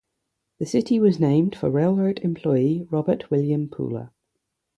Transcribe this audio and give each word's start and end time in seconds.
The 0.57 0.65
city 0.65 0.99
was 0.99 1.19
named 1.19 1.55
for 1.55 1.69
railroad 1.69 2.21
employee 2.23 2.87
Robert 2.89 3.29
William 3.29 3.67
Pooler. 3.67 4.09